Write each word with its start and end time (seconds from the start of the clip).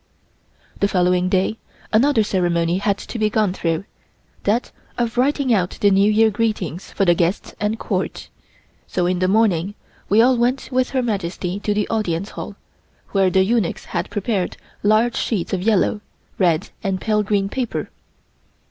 The 0.79 0.87
following 0.87 1.29
day 1.29 1.59
another 1.93 2.23
ceremony 2.23 2.79
had 2.79 2.97
to 2.97 3.19
be 3.19 3.29
gone 3.29 3.53
through, 3.53 3.83
that 4.45 4.71
of 4.97 5.15
writing 5.15 5.53
out 5.53 5.77
the 5.79 5.91
New 5.91 6.11
Year 6.11 6.31
Greetings 6.31 6.89
for 6.91 7.05
the 7.05 7.13
guests 7.13 7.53
and 7.59 7.77
Court, 7.77 8.27
so 8.87 9.05
in 9.05 9.19
the 9.19 9.27
morning 9.27 9.75
we 10.09 10.19
all 10.19 10.37
went 10.37 10.69
with 10.71 10.89
Her 10.89 11.03
Majesty 11.03 11.59
to 11.59 11.75
the 11.75 11.87
Audience 11.89 12.31
Hall, 12.31 12.55
where 13.09 13.29
the 13.29 13.43
eunuchs 13.45 13.85
had 13.85 14.09
prepared 14.09 14.57
large 14.81 15.15
sheets 15.15 15.53
of 15.53 15.61
yellow, 15.61 16.01
red 16.39 16.71
and 16.81 16.99
pale 16.99 17.21
green 17.21 17.47
paper. 17.47 17.91